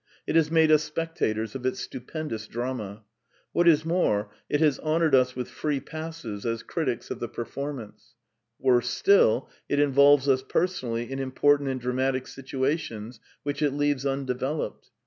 It 0.25 0.35
has 0.35 0.49
made 0.49 0.71
us 0.71 0.81
spectators 0.83 1.53
of 1.53 1.63
its 1.63 1.79
stupendous 1.79 2.47
drama; 2.47 3.03
what 3.51 3.67
is 3.67 3.85
more, 3.85 4.31
it 4.49 4.59
has 4.59 4.79
honoured 4.79 5.13
us 5.13 5.35
with 5.35 5.47
free 5.47 5.79
passes 5.79 6.43
as 6.43 6.63
critics 6.63 7.11
of 7.11 7.19
the 7.19 7.27
performance; 7.29 8.15
worse 8.57 8.89
still, 8.89 9.47
it 9.69 9.79
in 9.79 9.93
volves 9.93 10.27
us 10.27 10.41
personally 10.41 11.11
in 11.11 11.19
important 11.19 11.69
and 11.69 11.79
dramatic 11.79 12.25
situations, 12.25 13.19
which 13.43 13.61
it 13.61 13.73
leaves 13.73 14.03
undeveloped. 14.03 14.89